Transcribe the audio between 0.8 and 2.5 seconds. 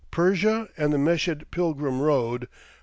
THE MESHED PILGRIM ROAD.